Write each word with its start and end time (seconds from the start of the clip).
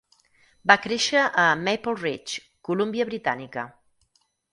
Va 0.69 0.77
créixer 0.85 1.25
a 1.41 1.43
Maple 1.67 1.93
Ridge, 1.99 2.41
Columbia 2.71 3.07
Britànica. 3.11 3.67